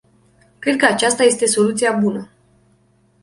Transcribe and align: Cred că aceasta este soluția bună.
Cred 0.59 0.77
că 0.79 0.85
aceasta 0.85 1.23
este 1.23 1.45
soluția 1.45 1.91
bună. 1.91 2.29